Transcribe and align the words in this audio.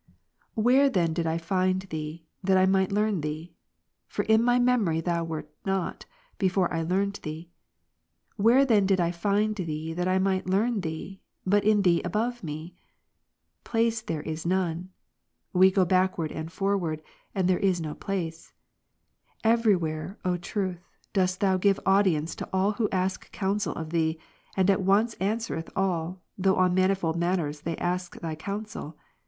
Where 0.55 0.89
then 0.89 1.13
did 1.13 1.27
I 1.27 1.37
find 1.37 1.83
Thee, 1.83 2.25
that 2.43 2.57
I 2.57 2.65
might 2.65 2.91
learn 2.91 3.21
Thee? 3.21 3.53
For 4.07 4.23
in 4.23 4.41
my 4.41 4.57
memory 4.57 4.99
Thou 4.99 5.23
wert 5.23 5.53
not, 5.63 6.07
before 6.39 6.73
I 6.73 6.81
/ 6.81 6.81
learned 6.81 7.19
Thee. 7.21 7.51
Where 8.35 8.65
then 8.65 8.87
did 8.87 8.99
I 8.99 9.11
find 9.11 9.55
Thee, 9.55 9.93
that 9.93 10.07
I 10.07 10.17
might 10.17 10.47
J 10.47 10.51
learn 10.51 10.81
Thee, 10.81 11.21
but 11.45 11.63
in 11.63 11.83
Thee 11.83 12.01
above 12.01 12.43
me? 12.43 12.73
Place 13.63 14.01
there 14.01 14.23
is 14.23 14.43
none; 14.43 14.89
we 15.53 15.67
job 15.69 15.75
23, 15.75 15.75
go 15.75 15.85
backward 15.85 16.31
and 16.31 16.51
forward, 16.51 17.03
and 17.35 17.47
there 17.47 17.59
is 17.59 17.79
no 17.79 17.93
place. 17.93 18.53
Every 19.43 19.75
^•)'^ 19.75 19.79
where, 19.79 20.17
O 20.25 20.35
Truth, 20.35 20.79
dost 21.13 21.41
Thou 21.41 21.57
give 21.57 21.79
audience 21.85 22.33
to 22.37 22.49
all 22.51 22.71
who 22.71 22.89
ask' 22.91 23.31
counsel 23.31 23.75
of 23.75 23.91
Thee, 23.91 24.17
and 24.57 24.67
at 24.71 24.81
once 24.81 25.13
answerest 25.19 25.69
all, 25.75 26.23
though 26.39 26.55
on 26.55 26.73
manifold 26.73 27.17
matters 27.17 27.61
they 27.61 27.77
ask 27.77 28.19
Thy 28.21 28.33
counsel. 28.33 28.97